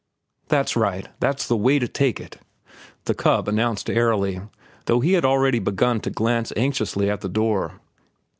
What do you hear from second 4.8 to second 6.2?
though he had already begun to